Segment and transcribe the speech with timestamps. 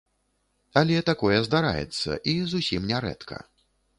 [0.79, 3.37] Але такое здараецца і зусім не рэдка.